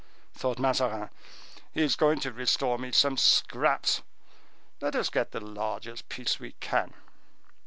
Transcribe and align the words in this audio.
"Humph!" 0.01 0.33
thought 0.35 0.57
Mazarin, 0.57 1.09
"he 1.75 1.83
is 1.83 1.95
going 1.95 2.19
to 2.21 2.31
restore 2.31 2.79
me 2.79 2.91
some 2.91 3.17
scraps; 3.17 4.01
let 4.81 4.95
us 4.95 5.09
get 5.11 5.29
the 5.29 5.39
largest 5.39 6.09
piece 6.09 6.39
we 6.39 6.53
can." 6.53 6.95